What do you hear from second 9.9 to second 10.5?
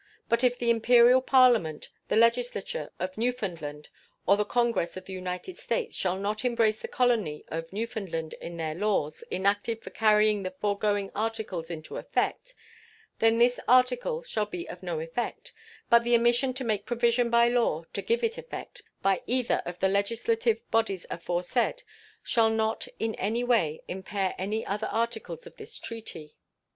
carrying